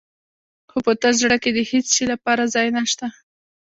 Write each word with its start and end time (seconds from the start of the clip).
خو 0.69 0.77
په 0.85 0.91
تش 1.01 1.15
زړه 1.23 1.37
کې 1.43 1.51
د 1.53 1.59
هېڅ 1.71 1.85
شي 1.95 2.05
لپاره 2.13 2.51
ځای 2.55 2.67
نه 2.75 2.83
شته. 2.91 3.07